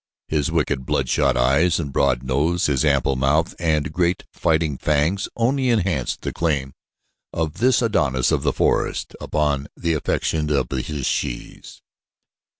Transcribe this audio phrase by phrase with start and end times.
[0.27, 5.69] His wicked, bloodshot eyes and broad nose, his ample mouth and great fighting fangs only
[5.69, 6.73] enhanced the claim
[7.31, 11.83] of this Adonis of the forest upon the affections of his shes.